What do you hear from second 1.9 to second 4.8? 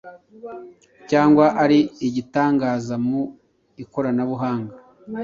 igitangaza mu ikoranabuhanga